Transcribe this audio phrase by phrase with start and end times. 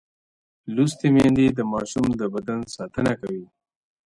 [0.75, 3.45] لوستې میندې د ماشوم د بدن ساتنه کوي.